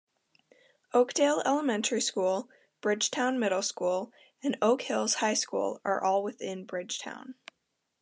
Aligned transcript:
Oakdale 0.95 1.43
Elementary 1.45 2.01
School, 2.01 2.49
Bridgetown 2.81 3.37
Middle 3.39 3.61
School 3.61 4.11
and 4.41 4.57
Oak 4.59 4.81
Hills 4.81 5.13
High 5.21 5.35
School 5.35 5.79
are 5.85 6.21
within 6.23 6.65
Bridgetown. 6.65 7.35